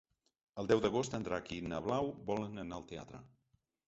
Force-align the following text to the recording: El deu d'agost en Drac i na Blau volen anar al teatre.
El 0.61 0.69
deu 0.69 0.79
d'agost 0.85 1.17
en 1.17 1.27
Drac 1.27 1.51
i 1.55 1.59
na 1.73 1.81
Blau 1.87 2.09
volen 2.31 2.57
anar 2.63 2.79
al 2.81 2.89
teatre. 2.93 3.21